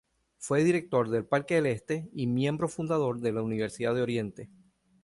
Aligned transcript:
Fue 0.39 0.63
director 0.63 1.11
del 1.11 1.25
Parque 1.27 1.53
del 1.53 1.67
Este 1.67 2.09
y 2.15 2.25
miembro 2.25 2.67
fundador 2.67 3.19
de 3.19 3.31
la 3.33 3.43
Universidad 3.43 3.93
de 3.93 4.01
Oriente. 4.01 4.49